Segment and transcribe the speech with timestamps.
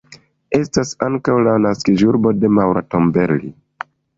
[0.59, 3.57] Estas ankaŭ la naskiĝurbo de Maura Tombelli.